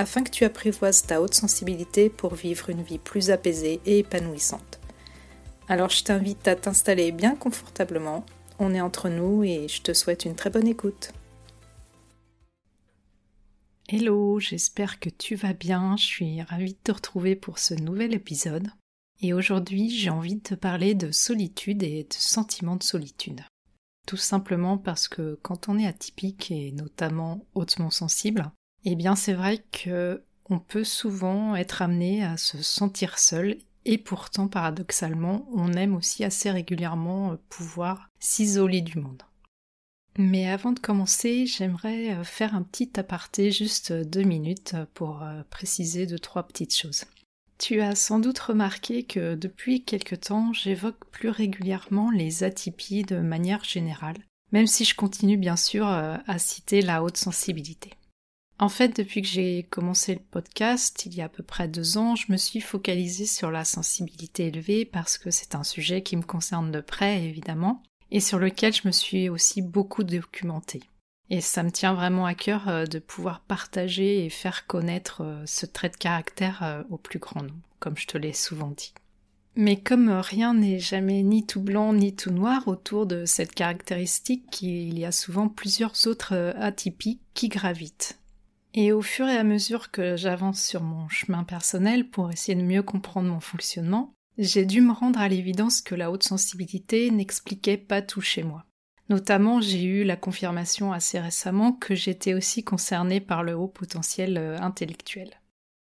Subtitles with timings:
[0.00, 4.80] afin que tu apprivoises ta haute sensibilité pour vivre une vie plus apaisée et épanouissante.
[5.68, 8.24] Alors je t'invite à t'installer bien confortablement,
[8.58, 11.12] on est entre nous et je te souhaite une très bonne écoute.
[13.90, 18.14] Hello, j'espère que tu vas bien, je suis ravie de te retrouver pour ce nouvel
[18.14, 18.68] épisode.
[19.20, 23.42] Et aujourd'hui j'ai envie de te parler de solitude et de sentiment de solitude.
[24.06, 28.50] Tout simplement parce que quand on est atypique et notamment hautement sensible,
[28.84, 33.98] eh bien, c'est vrai que on peut souvent être amené à se sentir seul et
[33.98, 39.22] pourtant, paradoxalement, on aime aussi assez régulièrement euh, pouvoir s'isoler du monde.
[40.18, 45.42] Mais avant de commencer, j'aimerais euh, faire un petit aparté, juste deux minutes, pour euh,
[45.48, 47.04] préciser deux, trois petites choses.
[47.58, 53.20] Tu as sans doute remarqué que depuis quelque temps, j'évoque plus régulièrement les atypies de
[53.20, 54.16] manière générale,
[54.52, 57.90] même si je continue bien sûr à citer la haute sensibilité.
[58.60, 61.96] En fait, depuis que j'ai commencé le podcast, il y a à peu près deux
[61.96, 66.14] ans, je me suis focalisée sur la sensibilité élevée parce que c'est un sujet qui
[66.14, 70.82] me concerne de près, évidemment, et sur lequel je me suis aussi beaucoup documentée.
[71.30, 75.42] Et ça me tient vraiment à cœur euh, de pouvoir partager et faire connaître euh,
[75.46, 78.92] ce trait de caractère euh, au plus grand nombre, comme je te l'ai souvent dit.
[79.56, 84.60] Mais comme rien n'est jamais ni tout blanc ni tout noir autour de cette caractéristique,
[84.60, 88.19] il y a souvent plusieurs autres atypiques qui gravitent.
[88.74, 92.62] Et au fur et à mesure que j'avance sur mon chemin personnel pour essayer de
[92.64, 97.76] mieux comprendre mon fonctionnement, j'ai dû me rendre à l'évidence que la haute sensibilité n'expliquait
[97.76, 98.64] pas tout chez moi.
[99.08, 104.38] Notamment, j'ai eu la confirmation assez récemment que j'étais aussi concernée par le haut potentiel
[104.38, 105.40] euh, intellectuel.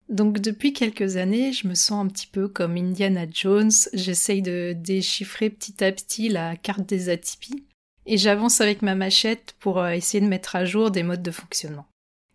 [0.08, 4.72] Donc depuis quelques années, je me sens un petit peu comme Indiana Jones, j'essaye de
[4.76, 7.64] déchiffrer petit à petit la carte des atypies,
[8.06, 11.32] et j'avance avec ma machette pour euh, essayer de mettre à jour des modes de
[11.32, 11.86] fonctionnement.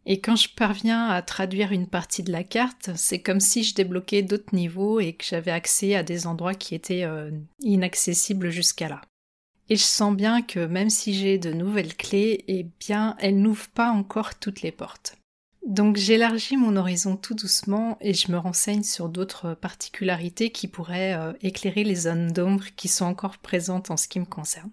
[0.05, 3.75] Et quand je parviens à traduire une partie de la carte, c'est comme si je
[3.75, 7.29] débloquais d'autres niveaux et que j'avais accès à des endroits qui étaient euh,
[7.59, 9.01] inaccessibles jusqu'à là.
[9.69, 13.69] Et je sens bien que même si j'ai de nouvelles clés, eh bien, elles n'ouvrent
[13.69, 15.17] pas encore toutes les portes.
[15.65, 21.13] Donc j'élargis mon horizon tout doucement et je me renseigne sur d'autres particularités qui pourraient
[21.13, 24.71] euh, éclairer les zones d'ombre qui sont encore présentes en ce qui me concerne.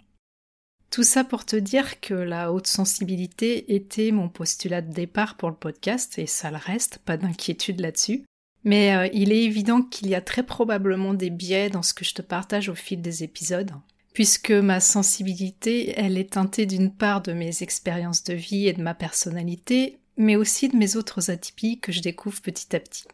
[0.91, 5.50] Tout ça pour te dire que la haute sensibilité était mon postulat de départ pour
[5.50, 8.25] le podcast, et ça le reste, pas d'inquiétude là-dessus.
[8.65, 12.04] Mais euh, il est évident qu'il y a très probablement des biais dans ce que
[12.04, 13.72] je te partage au fil des épisodes,
[14.15, 18.82] puisque ma sensibilité, elle est teintée d'une part de mes expériences de vie et de
[18.82, 23.04] ma personnalité, mais aussi de mes autres atypies que je découvre petit à petit.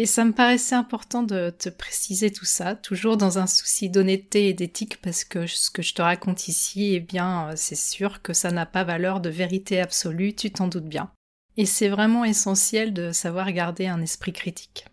[0.00, 4.48] Et ça me paraissait important de te préciser tout ça, toujours dans un souci d'honnêteté
[4.48, 8.32] et d'éthique, parce que ce que je te raconte ici, eh bien, c'est sûr que
[8.32, 11.10] ça n'a pas valeur de vérité absolue, tu t'en doutes bien.
[11.56, 14.86] Et c'est vraiment essentiel de savoir garder un esprit critique.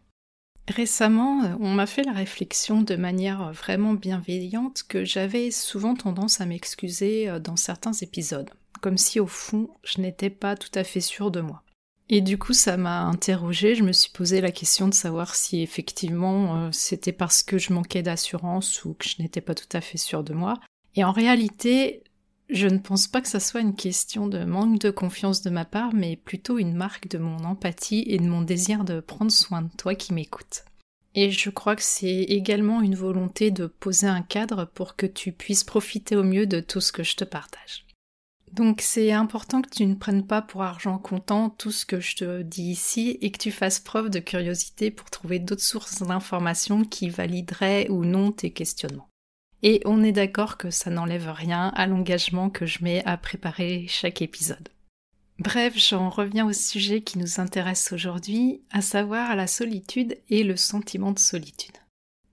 [0.68, 6.48] Récemment, on m'a fait la réflexion de manière vraiment bienveillante que j'avais souvent tendance à
[6.48, 8.50] m'excuser dans certains épisodes,
[8.82, 11.62] comme si au fond je n'étais pas tout à fait sûre de moi.
[12.10, 13.76] Et du coup, ça m'a interrogée.
[13.76, 17.74] Je me suis posé la question de savoir si effectivement euh, c'était parce que je
[17.74, 20.60] manquais d'assurance ou que je n'étais pas tout à fait sûre de moi.
[20.96, 22.04] Et en réalité,
[22.50, 25.66] je ne pense pas que ça soit une question de manque de confiance de ma
[25.66, 29.64] part, mais plutôt une marque de mon empathie et de mon désir de prendre soin
[29.64, 30.64] de toi qui m'écoute.
[31.16, 35.32] Et je crois que c'est également une volonté de poser un cadre pour que tu
[35.32, 37.86] puisses profiter au mieux de tout ce que je te partage.
[38.56, 42.16] Donc c'est important que tu ne prennes pas pour argent comptant tout ce que je
[42.16, 46.86] te dis ici et que tu fasses preuve de curiosité pour trouver d'autres sources d'informations
[46.86, 49.10] qui valideraient ou non tes questionnements.
[49.62, 53.88] Et on est d'accord que ça n'enlève rien à l'engagement que je mets à préparer
[53.90, 54.70] chaque épisode.
[55.38, 60.56] Bref, j'en reviens au sujet qui nous intéresse aujourd'hui, à savoir la solitude et le
[60.56, 61.76] sentiment de solitude.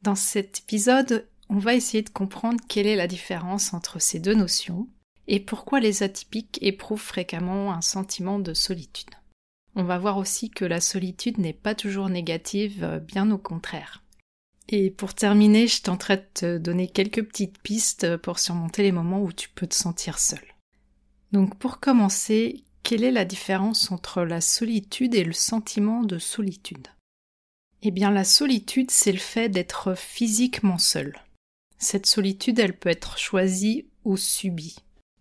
[0.02, 4.34] Dans cet épisode, on va essayer de comprendre quelle est la différence entre ces deux
[4.34, 4.86] notions,
[5.28, 9.10] et pourquoi les atypiques éprouvent fréquemment un sentiment de solitude?
[9.74, 14.02] On va voir aussi que la solitude n'est pas toujours négative, euh, bien au contraire.
[14.68, 19.22] Et pour terminer, je tenterai de te donner quelques petites pistes pour surmonter les moments
[19.22, 20.42] où tu peux te sentir seul.
[21.32, 26.88] Donc pour commencer, quelle est la différence entre la solitude et le sentiment de solitude?
[27.82, 31.20] Eh bien la solitude, c'est le fait d'être physiquement seul.
[31.78, 34.76] Cette solitude, elle peut être choisie ou subie.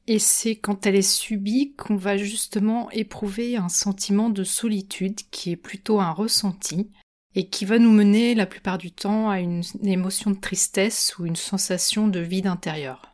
[0.07, 5.51] Et c'est quand elle est subie qu'on va justement éprouver un sentiment de solitude qui
[5.51, 6.89] est plutôt un ressenti
[7.35, 11.25] et qui va nous mener la plupart du temps à une émotion de tristesse ou
[11.25, 13.11] une sensation de vide intérieur.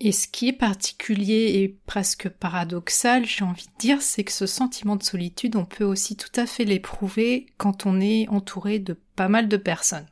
[0.00, 4.46] Et ce qui est particulier et presque paradoxal, j'ai envie de dire, c'est que ce
[4.46, 8.94] sentiment de solitude, on peut aussi tout à fait l'éprouver quand on est entouré de
[9.14, 10.08] pas mal de personnes.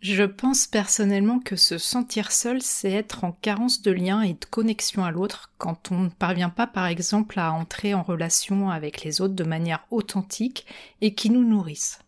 [0.00, 4.44] Je pense personnellement que se sentir seul, c'est être en carence de lien et de
[4.44, 9.02] connexion à l'autre quand on ne parvient pas par exemple à entrer en relation avec
[9.02, 10.66] les autres de manière authentique
[11.00, 11.98] et qui nous nourrissent.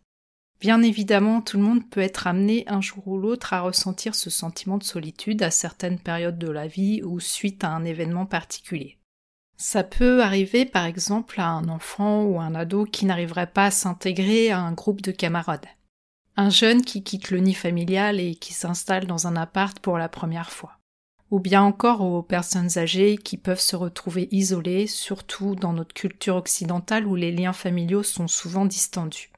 [0.61, 4.31] Bien évidemment, tout le monde peut être amené un jour ou l'autre à ressentir ce
[4.31, 8.99] sentiment de solitude à certaines périodes de la vie ou suite à un événement particulier.
[9.57, 13.71] Ça peut arriver par exemple à un enfant ou un ado qui n'arriverait pas à
[13.71, 15.67] s'intégrer à un groupe de camarades.
[16.37, 20.09] Un jeune qui quitte le nid familial et qui s'installe dans un appart pour la
[20.09, 20.79] première fois.
[21.31, 26.37] Ou bien encore aux personnes âgées qui peuvent se retrouver isolées, surtout dans notre culture
[26.37, 29.31] occidentale où les liens familiaux sont souvent distendus.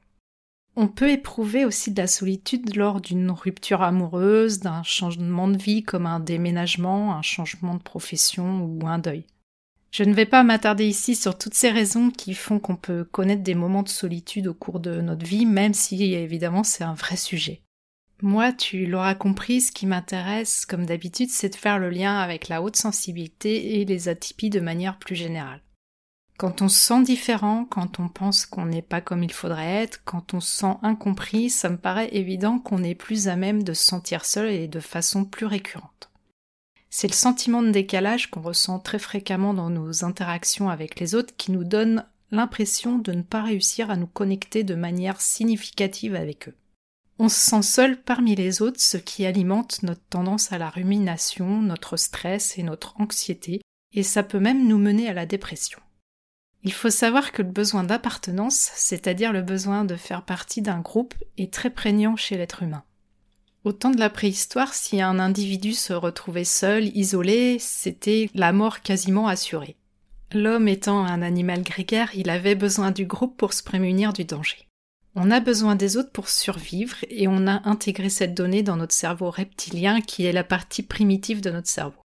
[0.75, 5.83] On peut éprouver aussi de la solitude lors d'une rupture amoureuse, d'un changement de vie
[5.83, 9.25] comme un déménagement, un changement de profession ou un deuil.
[9.93, 13.43] Je ne vais pas m'attarder ici sur toutes ces raisons qui font qu'on peut connaître
[13.43, 17.15] des moments de solitude au cours de notre vie, même si évidemment c'est un vrai
[17.15, 17.61] sujet.
[18.19, 22.47] Moi, tu l'auras compris, ce qui m'intéresse, comme d'habitude, c'est de faire le lien avec
[22.47, 25.61] la haute sensibilité et les atypies de manière plus générale.
[26.39, 30.03] Quand on se sent différent, quand on pense qu'on n'est pas comme il faudrait être,
[30.05, 33.73] quand on se sent incompris, ça me paraît évident qu'on est plus à même de
[33.73, 36.09] se sentir seul et de façon plus récurrente.
[36.95, 41.35] C'est le sentiment de décalage qu'on ressent très fréquemment dans nos interactions avec les autres
[41.35, 46.49] qui nous donne l'impression de ne pas réussir à nous connecter de manière significative avec
[46.49, 46.55] eux.
[47.17, 51.63] On se sent seul parmi les autres, ce qui alimente notre tendance à la rumination,
[51.63, 53.61] notre stress et notre anxiété,
[53.93, 55.79] et ça peut même nous mener à la dépression.
[56.61, 61.15] Il faut savoir que le besoin d'appartenance, c'est-à-dire le besoin de faire partie d'un groupe,
[61.39, 62.83] est très prégnant chez l'être humain.
[63.63, 68.81] Au temps de la préhistoire, si un individu se retrouvait seul, isolé, c'était la mort
[68.81, 69.77] quasiment assurée.
[70.33, 74.67] L'homme étant un animal grégaire, il avait besoin du groupe pour se prémunir du danger.
[75.15, 78.95] On a besoin des autres pour survivre et on a intégré cette donnée dans notre
[78.95, 82.01] cerveau reptilien qui est la partie primitive de notre cerveau.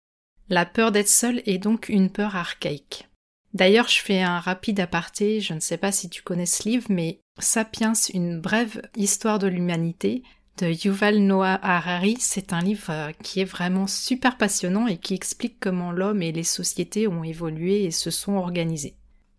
[0.50, 3.08] La peur d'être seul est donc une peur archaïque.
[3.54, 6.86] D'ailleurs, je fais un rapide aparté, je ne sais pas si tu connais ce livre,
[6.90, 10.22] mais Sapiens, une brève histoire de l'humanité
[10.58, 15.14] de Yuval Noah Harari, c'est un livre euh, qui est vraiment super passionnant et qui
[15.14, 18.94] explique comment l'homme et les sociétés ont évolué et se sont organisés.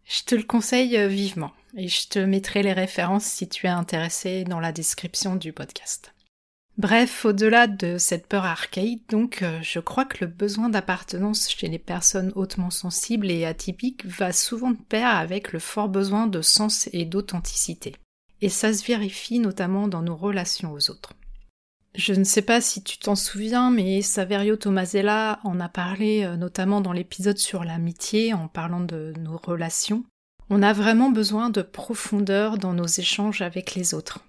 [0.05, 3.69] Je te le conseille euh, vivement et je te mettrai les références si tu es
[3.69, 6.13] intéressé dans la description du podcast.
[6.77, 11.67] Bref, au-delà de cette peur archaïque, donc, euh, je crois que le besoin d'appartenance chez
[11.67, 16.43] les personnes hautement sensibles et atypiques va souvent de pair avec le fort besoin de
[16.43, 17.95] sens et d'authenticité.
[18.41, 21.13] Et ça se vérifie notamment dans nos relations aux autres.
[21.95, 26.35] Je ne sais pas si tu t'en souviens, mais Saverio Tomasella en a parlé euh,
[26.35, 30.03] notamment dans l'épisode sur l'amitié en parlant de nos relations.
[30.51, 34.19] On a vraiment besoin de profondeur dans nos échanges avec les autres.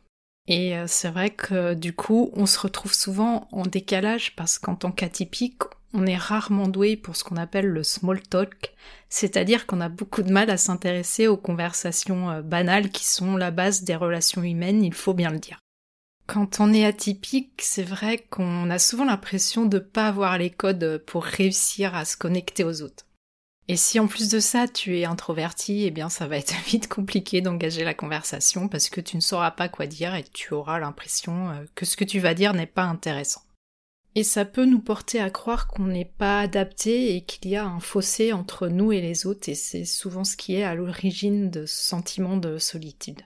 [0.47, 4.75] Et euh, c'est vrai que du coup, on se retrouve souvent en décalage parce qu'en
[4.75, 5.63] tant qu'atypique,
[5.95, 8.75] on est rarement doué pour ce qu'on appelle le small talk,
[9.09, 13.51] c'est-à-dire qu'on a beaucoup de mal à s'intéresser aux conversations euh, banales qui sont la
[13.51, 15.61] base des relations humaines, il faut bien le dire.
[16.27, 21.03] Quand on est atypique, c'est vrai qu'on a souvent l'impression de pas avoir les codes
[21.07, 23.07] pour réussir à se connecter aux autres.
[23.69, 26.89] Et si en plus de ça tu es introverti, eh bien ça va être vite
[26.89, 30.79] compliqué d'engager la conversation parce que tu ne sauras pas quoi dire et tu auras
[30.79, 33.43] l'impression euh, que ce que tu vas dire n'est pas intéressant.
[34.15, 37.65] Et ça peut nous porter à croire qu'on n'est pas adapté et qu'il y a
[37.65, 41.51] un fossé entre nous et les autres et c'est souvent ce qui est à l'origine
[41.51, 43.23] de ce sentiment de solitude.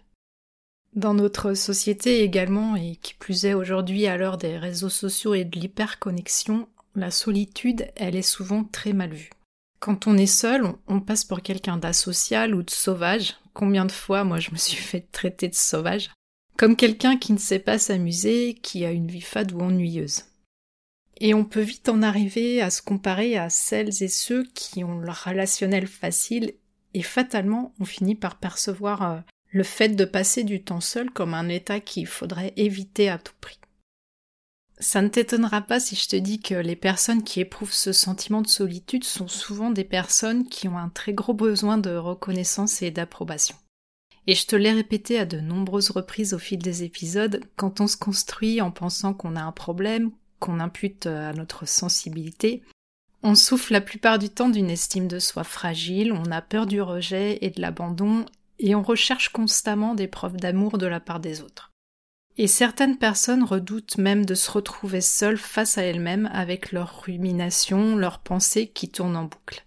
[0.95, 5.45] Dans notre société également, et qui plus est aujourd'hui à l'heure des réseaux sociaux et
[5.45, 9.31] de l'hyperconnexion, la solitude, elle est souvent très mal vue.
[9.81, 13.37] Quand on est seul, on, passe pour quelqu'un d'asocial ou de sauvage.
[13.55, 16.11] Combien de fois, moi, je me suis fait traiter de sauvage?
[16.59, 20.25] Comme quelqu'un qui ne sait pas s'amuser, qui a une vie fade ou ennuyeuse.
[21.25, 24.99] Et on peut vite en arriver à se comparer à celles et ceux qui ont
[24.99, 26.55] le relationnel facile
[26.95, 29.21] et fatalement on finit par percevoir euh,
[29.53, 33.35] le fait de passer du temps seul comme un état qu'il faudrait éviter à tout
[33.41, 33.61] prix.
[34.81, 38.43] Ça ne t'étonnera pas si je te dis que les personnes qui éprouvent ce sentiment
[38.43, 42.91] de solitude sont souvent des personnes qui ont un très gros besoin de reconnaissance et
[42.91, 43.55] d'approbation.
[44.27, 47.87] Et je te l'ai répété à de nombreuses reprises au fil des épisodes, quand on
[47.87, 50.11] se construit en pensant qu'on a un problème,
[50.43, 52.63] qu'on impute à notre sensibilité,
[53.23, 56.83] on souffle la plupart du temps d'une estime de soi fragile, on a peur du
[56.83, 58.27] rejet et de l'abandon,
[58.59, 61.71] et on recherche constamment des preuves d'amour de la part des autres.
[62.39, 67.95] Et certaines personnes redoutent même de se retrouver seules face à elles-mêmes avec leurs ruminations,
[67.95, 69.65] leurs pensées qui tournent en boucle.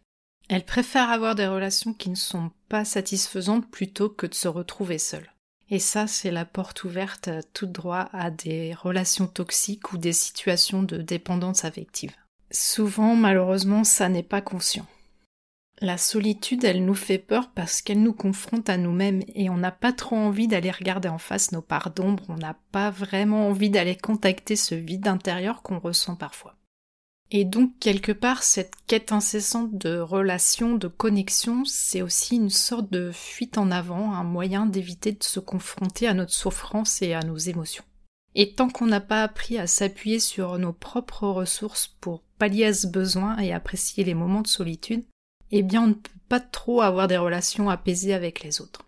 [0.50, 4.98] Elles préfèrent avoir des relations qui ne sont pas satisfaisantes plutôt que de se retrouver
[4.98, 5.32] seules.
[5.70, 10.84] Et ça, c'est la porte ouverte tout droit à des relations toxiques ou des situations
[10.84, 12.14] de dépendance affective.
[12.52, 14.86] Souvent, malheureusement, ça n'est pas conscient.
[15.82, 19.72] La solitude, elle nous fait peur parce qu'elle nous confronte à nous-mêmes et on n'a
[19.72, 23.70] pas trop envie d'aller regarder en face nos parts d'ombre, on n'a pas vraiment envie
[23.70, 26.56] d'aller contacter ce vide intérieur qu'on ressent parfois.
[27.32, 32.92] Et donc, quelque part, cette quête incessante de relations, de connexion, c'est aussi une sorte
[32.92, 37.22] de fuite en avant, un moyen d'éviter de se confronter à notre souffrance et à
[37.22, 37.84] nos émotions.
[38.36, 42.74] Et tant qu'on n'a pas appris à s'appuyer sur nos propres ressources pour pallier à
[42.74, 45.06] ce besoin et apprécier les moments de solitude,
[45.52, 48.86] eh bien on ne peut pas trop avoir des relations apaisées avec les autres.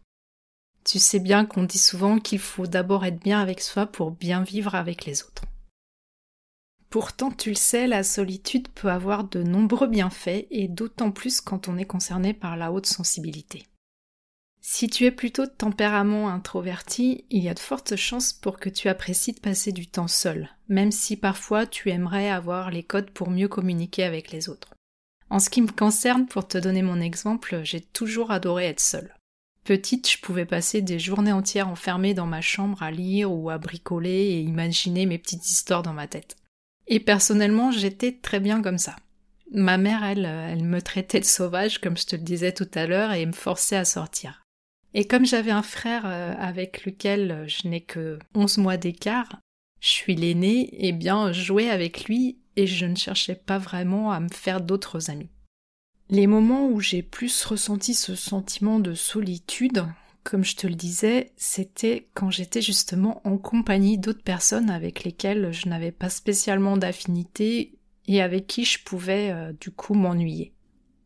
[0.83, 4.43] Tu sais bien qu'on dit souvent qu'il faut d'abord être bien avec soi pour bien
[4.43, 5.43] vivre avec les autres.
[6.89, 11.67] Pourtant, tu le sais, la solitude peut avoir de nombreux bienfaits et d'autant plus quand
[11.67, 13.65] on est concerné par la haute sensibilité.
[14.61, 18.69] Si tu es plutôt de tempérament introverti, il y a de fortes chances pour que
[18.69, 23.11] tu apprécies de passer du temps seul, même si parfois tu aimerais avoir les codes
[23.11, 24.73] pour mieux communiquer avec les autres.
[25.29, 29.13] En ce qui me concerne, pour te donner mon exemple, j'ai toujours adoré être seule.
[29.65, 33.57] Petite, je pouvais passer des journées entières enfermée dans ma chambre à lire ou à
[33.57, 36.37] bricoler et imaginer mes petites histoires dans ma tête.
[36.87, 38.95] Et personnellement, j'étais très bien comme ça.
[39.51, 42.85] Ma mère, elle, elle me traitait de sauvage, comme je te le disais tout à
[42.85, 44.43] l'heure, et me forçait à sortir.
[44.93, 49.39] Et comme j'avais un frère euh, avec lequel je n'ai que 11 mois d'écart,
[49.79, 54.11] je suis l'aîné, et eh bien, jouer avec lui et je ne cherchais pas vraiment
[54.11, 55.29] à me faire d'autres amis.
[56.09, 59.85] Les moments où j'ai plus ressenti ce sentiment de solitude,
[60.27, 65.53] comme je te le disais, c'était quand j'étais justement en compagnie d'autres personnes avec lesquelles
[65.53, 70.53] je n'avais pas spécialement d'affinité et avec qui je pouvais euh, du coup m'ennuyer.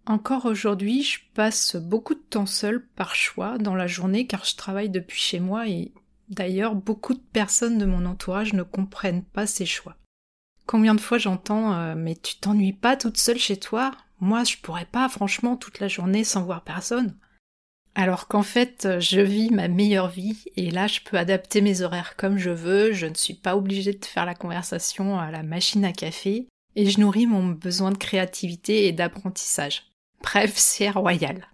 [0.08, 4.56] Encore aujourd'hui, je passe beaucoup de temps seul par choix dans la journée car je
[4.56, 5.94] travaille depuis chez moi et
[6.30, 9.98] d'ailleurs beaucoup de personnes de mon entourage ne comprennent pas ces choix.
[10.66, 13.92] Combien de fois j'entends euh, mais tu t'ennuies pas toute seule chez toi?
[14.20, 17.16] Moi je pourrais pas franchement toute la journée sans voir personne.
[17.94, 22.16] Alors qu'en fait je vis ma meilleure vie et là je peux adapter mes horaires
[22.16, 25.84] comme je veux, je ne suis pas obligée de faire la conversation à la machine
[25.84, 29.92] à café et je nourris mon besoin de créativité et d'apprentissage.
[30.22, 31.48] Bref, c'est royal.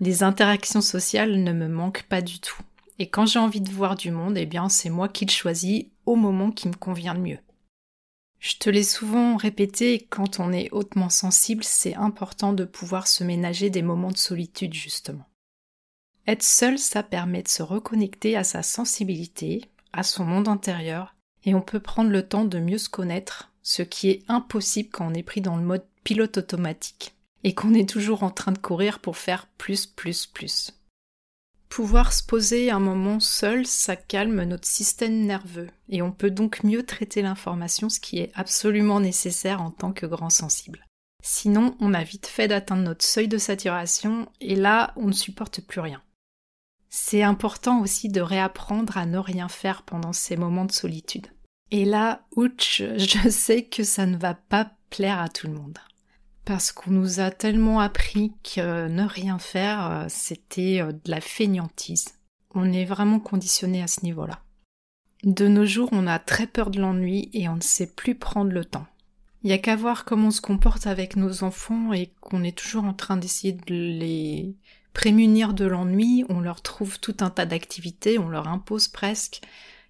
[0.00, 2.60] Les interactions sociales ne me manquent pas du tout.
[2.98, 5.86] Et quand j'ai envie de voir du monde, eh bien c'est moi qui le choisis
[6.06, 7.38] au moment qui me convient le mieux.
[8.40, 13.24] Je te l'ai souvent répété, quand on est hautement sensible, c'est important de pouvoir se
[13.24, 15.24] ménager des moments de solitude justement.
[16.28, 21.54] Être seul, ça permet de se reconnecter à sa sensibilité, à son monde intérieur, et
[21.54, 25.14] on peut prendre le temps de mieux se connaître, ce qui est impossible quand on
[25.14, 28.98] est pris dans le mode pilote automatique et qu'on est toujours en train de courir
[28.98, 30.72] pour faire plus, plus, plus.
[31.70, 36.62] Pouvoir se poser un moment seul, ça calme notre système nerveux, et on peut donc
[36.62, 40.84] mieux traiter l'information, ce qui est absolument nécessaire en tant que grand sensible.
[41.22, 45.62] Sinon, on a vite fait d'atteindre notre seuil de saturation, et là, on ne supporte
[45.62, 46.02] plus rien.
[46.90, 51.26] C'est important aussi de réapprendre à ne rien faire pendant ces moments de solitude.
[51.70, 55.78] Et là, ouch, je sais que ça ne va pas plaire à tout le monde
[56.48, 61.20] parce qu'on nous a tellement appris que ne rien faire, euh, c'était euh, de la
[61.20, 62.06] fainéantise.
[62.54, 64.40] On est vraiment conditionné à ce niveau-là.
[65.24, 68.50] De nos jours, on a très peur de l'ennui et on ne sait plus prendre
[68.50, 68.86] le temps.
[69.42, 72.56] Il n'y a qu'à voir comment on se comporte avec nos enfants et qu'on est
[72.56, 74.56] toujours en train d'essayer de les
[74.92, 79.40] prémunir de l'ennui, on leur trouve tout un tas d'activités, on leur impose presque.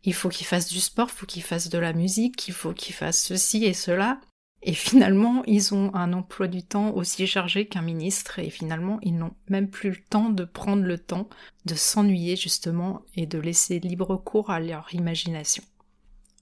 [0.05, 2.73] Il faut qu'ils fassent du sport, il faut qu'ils fassent de la musique, il faut
[2.73, 4.21] qu'ils fassent ceci et cela.
[4.63, 9.17] Et finalement, ils ont un emploi du temps aussi chargé qu'un ministre, et finalement, ils
[9.17, 11.29] n'ont même plus le temps de prendre le temps
[11.65, 15.63] de s'ennuyer justement et de laisser libre cours à leur imagination.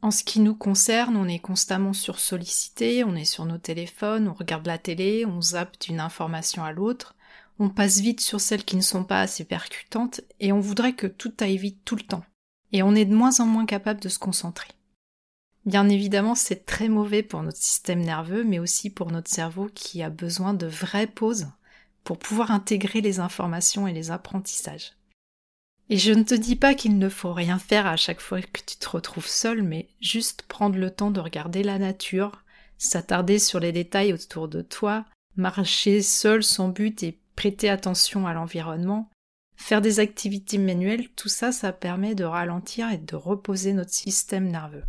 [0.02, 4.34] En ce qui nous concerne, on est constamment sursollicité, on est sur nos téléphones, on
[4.34, 7.15] regarde la télé, on zappe d'une information à l'autre,
[7.58, 11.06] on passe vite sur celles qui ne sont pas assez percutantes, et on voudrait que
[11.06, 12.24] tout aille vite tout le temps.
[12.72, 14.68] Et on est de moins en moins capable de se concentrer.
[15.64, 20.02] Bien évidemment, c'est très mauvais pour notre système nerveux, mais aussi pour notre cerveau qui
[20.02, 21.48] a besoin de vraies pauses
[22.04, 24.92] pour pouvoir intégrer les informations et les apprentissages.
[25.88, 28.60] Et je ne te dis pas qu'il ne faut rien faire à chaque fois que
[28.64, 32.44] tu te retrouves seul, mais juste prendre le temps de regarder la nature,
[32.78, 35.04] s'attarder sur les détails autour de toi,
[35.36, 39.10] marcher seul sans but et prêter attention à l'environnement,
[39.56, 44.48] faire des activités manuelles, tout ça, ça permet de ralentir et de reposer notre système
[44.48, 44.84] nerveux.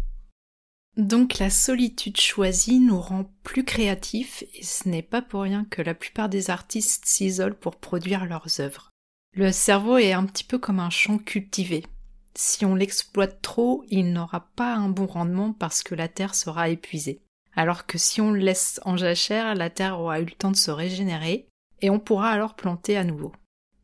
[0.97, 5.83] Donc la solitude choisie nous rend plus créatifs et ce n'est pas pour rien que
[5.83, 8.89] la plupart des artistes s'isolent pour produire leurs œuvres.
[9.35, 11.85] Le cerveau est un petit peu comme un champ cultivé.
[12.33, 16.69] Si on l'exploite trop, il n'aura pas un bon rendement parce que la terre sera
[16.69, 17.21] épuisée.
[17.55, 20.55] Alors que si on le laisse en jachère, la terre aura eu le temps de
[20.55, 21.47] se régénérer
[21.81, 23.31] et on pourra alors planter à nouveau.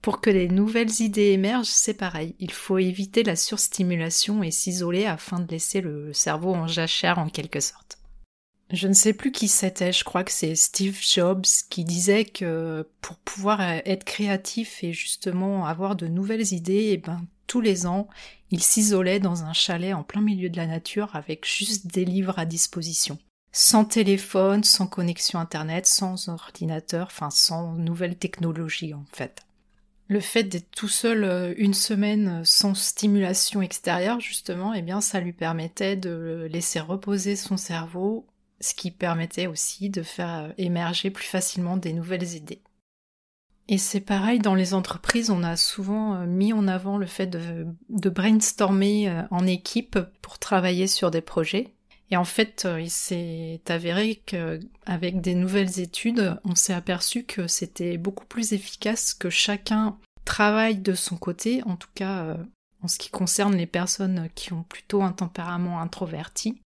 [0.02, 5.06] Pour que des nouvelles idées émergent, c'est pareil, il faut éviter la surstimulation et s'isoler
[5.06, 8.00] afin de laisser le cerveau en jachère en quelque sorte.
[8.70, 12.90] Je ne sais plus qui c'était, je crois que c'est Steve Jobs qui disait que
[13.02, 18.08] pour pouvoir être créatif et justement avoir de nouvelles idées, eh ben, tous les ans,
[18.52, 22.40] il s'isolait dans un chalet en plein milieu de la nature avec juste des livres
[22.40, 23.20] à disposition.
[23.56, 29.46] Sans téléphone, sans connexion internet, sans ordinateur, enfin sans nouvelles technologies en fait.
[30.08, 35.20] Le fait d'être tout seul euh, une semaine sans stimulation extérieure, justement, eh bien, ça
[35.20, 38.26] lui permettait de laisser reposer son cerveau,
[38.60, 42.62] ce qui permettait aussi de faire euh, émerger plus facilement des nouvelles idées.
[43.70, 47.28] Et c'est pareil dans les entreprises, on a souvent euh, mis en avant le fait
[47.28, 51.72] de brainstormer en équipe pour travailler sur des projets.
[52.12, 57.98] Et en fait, il s'est avéré qu'avec des nouvelles études, on s'est aperçu que c'était
[57.98, 62.38] beaucoup plus efficace que chacun travaille de son côté, en tout cas euh,
[62.82, 66.62] en ce qui concerne les personnes qui ont plutôt un tempérament introverti,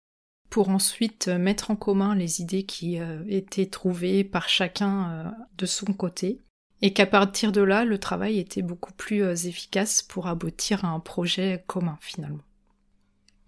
[0.50, 5.66] pour ensuite mettre en commun les idées qui euh, étaient trouvées par chacun euh, de
[5.66, 6.42] son côté,
[6.82, 11.00] et qu'à partir de là, le travail était beaucoup plus efficace pour aboutir à un
[11.00, 12.44] projet commun finalement.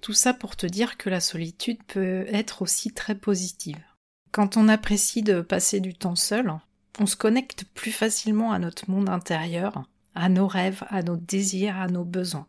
[0.01, 3.79] Tout ça pour te dire que la solitude peut être aussi très positive.
[4.31, 6.53] Quand on apprécie de passer du temps seul,
[6.99, 9.83] on se connecte plus facilement à notre monde intérieur,
[10.15, 12.47] à nos rêves, à nos désirs, à nos besoins.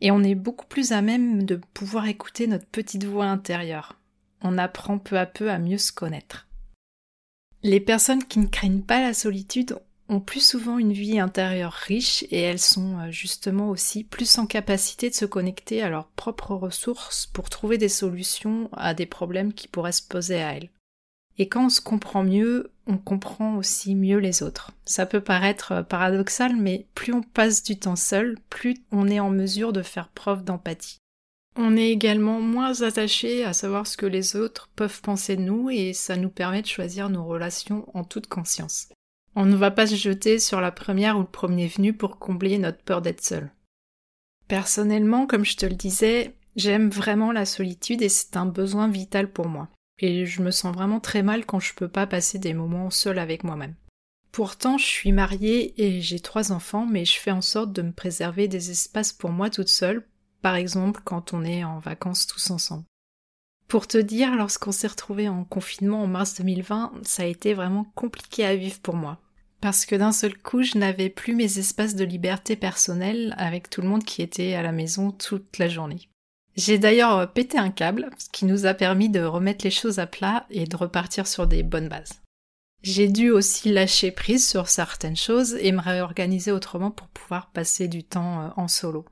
[0.00, 3.98] Et on est beaucoup plus à même de pouvoir écouter notre petite voix intérieure.
[4.42, 6.46] On apprend peu à peu à mieux se connaître.
[7.62, 9.78] Les personnes qui ne craignent pas la solitude
[10.14, 14.46] ont plus souvent une vie intérieure riche et elles sont euh, justement aussi plus en
[14.46, 19.52] capacité de se connecter à leurs propres ressources pour trouver des solutions à des problèmes
[19.52, 20.70] qui pourraient se poser à elles.
[21.36, 24.70] Et quand on se comprend mieux, on comprend aussi mieux les autres.
[24.84, 29.20] Ça peut paraître euh, paradoxal, mais plus on passe du temps seul, plus on est
[29.20, 30.98] en mesure de faire preuve d'empathie.
[31.56, 35.70] On est également moins attaché à savoir ce que les autres peuvent penser de nous
[35.70, 38.88] et ça nous permet de choisir nos relations en toute conscience.
[39.36, 42.58] On ne va pas se jeter sur la première ou le premier venu pour combler
[42.58, 43.50] notre peur d'être seul.
[44.46, 49.32] Personnellement, comme je te le disais, j'aime vraiment la solitude et c'est un besoin vital
[49.32, 49.68] pour moi.
[49.98, 53.18] Et je me sens vraiment très mal quand je peux pas passer des moments seuls
[53.18, 53.74] avec moi-même.
[54.30, 57.92] Pourtant, je suis mariée et j'ai trois enfants, mais je fais en sorte de me
[57.92, 60.06] préserver des espaces pour moi toute seule,
[60.42, 62.84] par exemple quand on est en vacances tous ensemble.
[63.66, 67.84] Pour te dire, lorsqu'on s'est retrouvé en confinement en mars 2020, ça a été vraiment
[67.94, 69.20] compliqué à vivre pour moi
[69.64, 73.80] parce que d'un seul coup, je n'avais plus mes espaces de liberté personnelle avec tout
[73.80, 76.10] le monde qui était à la maison toute la journée.
[76.54, 80.06] J'ai d'ailleurs pété un câble, ce qui nous a permis de remettre les choses à
[80.06, 82.20] plat et de repartir sur des bonnes bases.
[82.82, 87.88] J'ai dû aussi lâcher prise sur certaines choses et me réorganiser autrement pour pouvoir passer
[87.88, 89.06] du temps euh, en solo.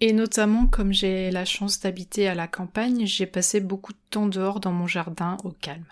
[0.00, 4.26] Et notamment, comme j'ai la chance d'habiter à la campagne, j'ai passé beaucoup de temps
[4.26, 5.86] dehors dans mon jardin au calme.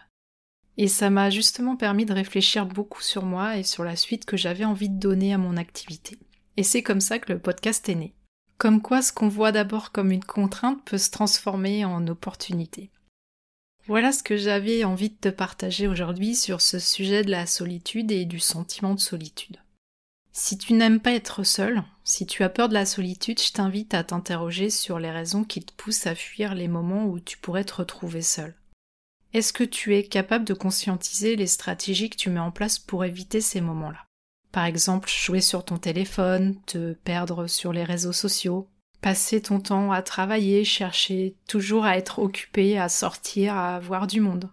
[0.78, 4.36] Et ça m'a justement permis de réfléchir beaucoup sur moi et sur la suite que
[4.36, 6.18] j'avais envie de donner à mon activité.
[6.56, 8.14] Et c'est comme ça que le podcast est né.
[8.58, 12.90] Comme quoi ce qu'on voit d'abord comme une contrainte peut se transformer en opportunité.
[13.86, 18.12] Voilà ce que j'avais envie de te partager aujourd'hui sur ce sujet de la solitude
[18.12, 19.56] et du sentiment de solitude.
[20.30, 23.92] Si tu n'aimes pas être seul, si tu as peur de la solitude, je t'invite
[23.92, 27.64] à t'interroger sur les raisons qui te poussent à fuir les moments où tu pourrais
[27.64, 28.54] te retrouver seul.
[29.34, 33.04] Est-ce que tu es capable de conscientiser les stratégies que tu mets en place pour
[33.04, 34.04] éviter ces moments-là?
[34.52, 38.68] Par exemple, jouer sur ton téléphone, te perdre sur les réseaux sociaux,
[39.00, 44.20] passer ton temps à travailler, chercher toujours à être occupé, à sortir, à voir du
[44.20, 44.50] monde.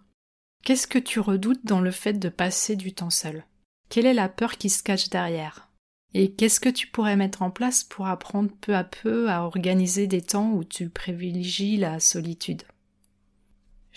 [0.64, 3.44] Qu'est-ce que tu redoutes dans le fait de passer du temps seul?
[3.90, 5.68] Quelle est la peur qui se cache derrière?
[6.14, 10.06] Et qu'est-ce que tu pourrais mettre en place pour apprendre peu à peu à organiser
[10.06, 12.62] des temps où tu privilégies la solitude?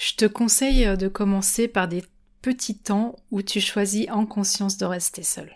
[0.03, 2.03] Je te conseille euh, de commencer par des
[2.41, 5.49] petits temps où tu choisis en conscience de rester seul.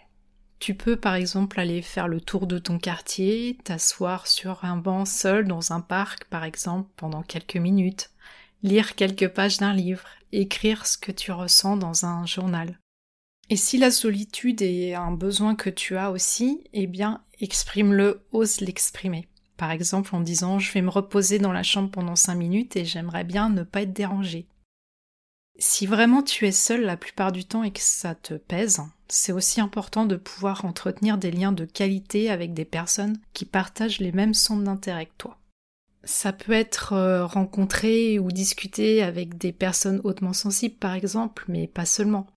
[0.60, 5.04] Tu peux par exemple aller faire le tour de ton quartier, t'asseoir sur un banc
[5.06, 8.12] seul dans un parc par exemple pendant quelques minutes,
[8.64, 12.80] lire quelques pages d'un livre, écrire ce que tu ressens dans un journal.
[13.50, 18.62] Et si la solitude est un besoin que tu as aussi, eh bien exprime-le, ose
[18.62, 19.28] l'exprimer.
[19.58, 22.86] Par exemple en disant je vais me reposer dans la chambre pendant cinq minutes et
[22.86, 24.48] j'aimerais bien ne pas être dérangé.
[25.60, 29.32] Si vraiment tu es seul la plupart du temps et que ça te pèse, c'est
[29.32, 34.12] aussi important de pouvoir entretenir des liens de qualité avec des personnes qui partagent les
[34.12, 35.40] mêmes centres d'intérêt que toi.
[36.04, 41.68] Ça peut être euh, rencontrer ou discuter avec des personnes hautement sensibles par exemple, mais
[41.68, 42.28] pas seulement.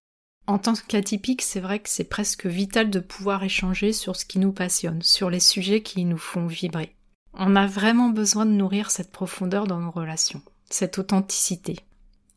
[0.46, 4.38] En tant qu'atypique, c'est vrai que c'est presque vital de pouvoir échanger sur ce qui
[4.38, 6.96] nous passionne, sur les sujets qui nous font vibrer.
[7.34, 11.76] On a vraiment besoin de nourrir cette profondeur dans nos relations, cette authenticité.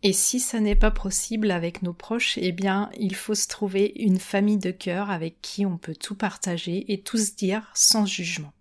[0.04, 3.94] Et si ça n'est pas possible avec nos proches, eh bien, il faut se trouver
[3.96, 8.06] une famille de cœur avec qui on peut tout partager et tout se dire sans
[8.06, 8.52] jugement.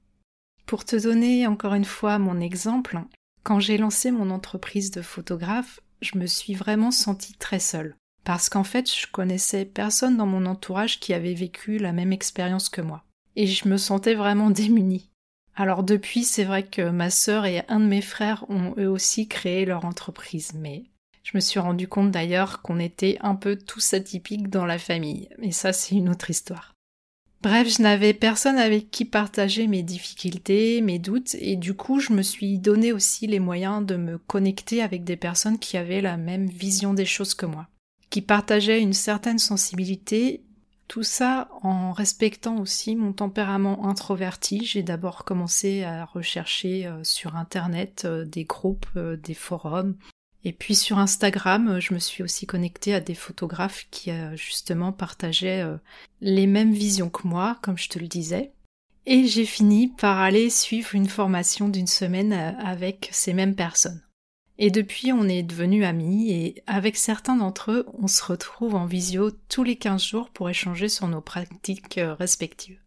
[0.66, 3.00] Pour te donner encore une fois mon exemple,
[3.42, 7.96] quand j'ai lancé mon entreprise de photographe, je me suis vraiment sentie très seule.
[8.24, 12.68] Parce qu'en fait, je connaissais personne dans mon entourage qui avait vécu la même expérience
[12.68, 13.04] que moi.
[13.34, 15.10] Et je me sentais vraiment démunie.
[15.54, 19.28] Alors depuis, c'est vrai que ma sœur et un de mes frères ont eux aussi
[19.28, 20.84] créé leur entreprise, mais
[21.22, 25.28] je me suis rendu compte d'ailleurs qu'on était un peu tous atypiques dans la famille,
[25.38, 26.72] mais ça c'est une autre histoire.
[27.42, 32.12] Bref, je n'avais personne avec qui partager mes difficultés, mes doutes, et du coup je
[32.12, 36.16] me suis donné aussi les moyens de me connecter avec des personnes qui avaient la
[36.16, 37.68] même vision des choses que moi,
[38.10, 40.44] qui partageaient une certaine sensibilité,
[40.92, 44.66] tout ça en respectant aussi mon tempérament introverti.
[44.66, 49.96] J'ai d'abord commencé à rechercher euh, sur Internet euh, des groupes, euh, des forums,
[50.44, 55.64] et puis sur Instagram, je me suis aussi connectée à des photographes qui justement partageaient
[56.20, 58.50] les mêmes visions que moi, comme je te le disais.
[59.06, 64.02] Et j'ai fini par aller suivre une formation d'une semaine avec ces mêmes personnes.
[64.64, 68.86] Et depuis, on est devenus amis et avec certains d'entre eux, on se retrouve en
[68.86, 72.78] visio tous les 15 jours pour échanger sur nos pratiques respectives.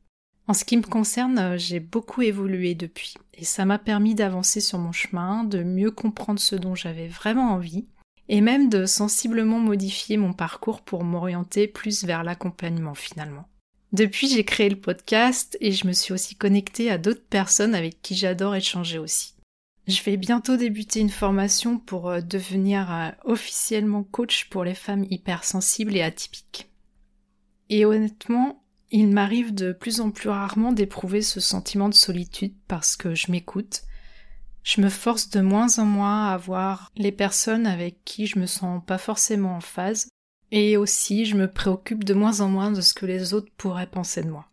[0.47, 4.61] En ce qui me concerne, euh, j'ai beaucoup évolué depuis, et ça m'a permis d'avancer
[4.61, 7.87] sur mon chemin, de mieux comprendre ce dont j'avais vraiment envie,
[8.29, 13.49] et même de sensiblement modifier mon parcours pour m'orienter plus vers l'accompagnement finalement.
[13.91, 18.01] Depuis, j'ai créé le podcast et je me suis aussi connectée à d'autres personnes avec
[18.01, 19.34] qui j'adore échanger aussi.
[19.87, 25.05] Je vais bientôt débuter une formation pour euh, devenir euh, officiellement coach pour les femmes
[25.11, 26.71] hypersensibles et atypiques.
[27.69, 32.95] Et honnêtement, il m'arrive de plus en plus rarement d'éprouver ce sentiment de solitude parce
[32.95, 33.83] que je m'écoute.
[34.63, 38.47] Je me force de moins en moins à voir les personnes avec qui je me
[38.47, 40.09] sens pas forcément en phase,
[40.51, 43.85] et aussi je me préoccupe de moins en moins de ce que les autres pourraient
[43.89, 44.47] penser de moi.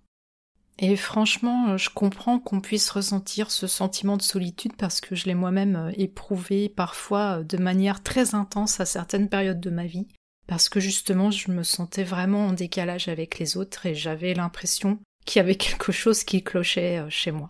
[0.85, 5.35] Et franchement, je comprends qu'on puisse ressentir ce sentiment de solitude parce que je l'ai
[5.35, 10.09] moi-même éprouvé parfois de manière très intense à certaines périodes de ma vie,
[10.49, 14.99] parce que justement je me sentais vraiment en décalage avec les autres et j'avais l'impression
[15.25, 17.47] qu'il y avait quelque chose qui clochait euh, chez moi.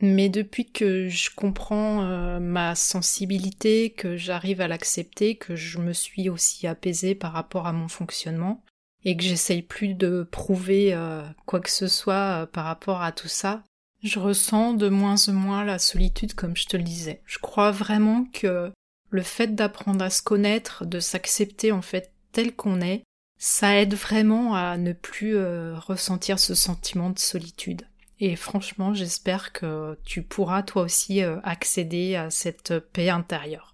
[0.00, 5.92] Mais depuis que je comprends euh, ma sensibilité, que j'arrive à l'accepter, que je me
[5.92, 8.64] suis aussi apaisée par rapport à mon fonctionnement,
[9.04, 13.28] et que j'essaye plus de prouver euh, quoi que ce soit par rapport à tout
[13.28, 13.62] ça,
[14.02, 17.22] je ressens de moins en moins la solitude comme je te le disais.
[17.24, 18.72] Je crois vraiment que
[19.10, 23.02] le fait d'apprendre à se connaître, de s'accepter en fait tel qu'on est,
[23.38, 27.82] ça aide vraiment à ne plus euh, ressentir ce sentiment de solitude.
[28.20, 33.71] Et franchement, j'espère que tu pourras toi aussi euh, accéder à cette paix intérieure.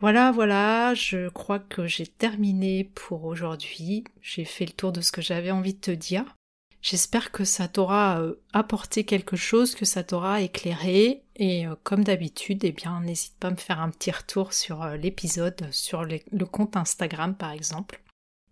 [0.00, 4.04] Voilà, voilà, je crois que j'ai terminé pour aujourd'hui.
[4.20, 6.24] J'ai fait le tour de ce que j'avais envie de te dire.
[6.84, 11.22] J'espère que ça t'aura euh, apporté quelque chose, que ça t'aura éclairé.
[11.36, 14.82] Et euh, comme d'habitude, eh bien, n'hésite pas à me faire un petit retour sur
[14.82, 18.02] euh, l'épisode, sur le compte Instagram par exemple.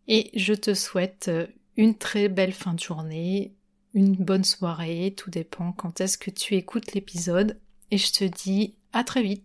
[0.08, 1.30] Et je te souhaite
[1.76, 3.52] une très belle fin de journée,
[3.92, 7.60] une bonne soirée, tout dépend quand est-ce que tu écoutes l'épisode.
[7.90, 9.44] Et je te dis à très vite.